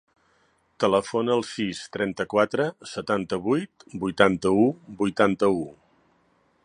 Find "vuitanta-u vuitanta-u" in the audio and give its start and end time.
4.05-5.63